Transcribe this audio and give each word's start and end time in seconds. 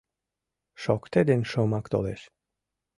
Шокте 0.81 1.19
ден 1.29 1.41
шомак 1.51 1.85
толеш 1.91 2.21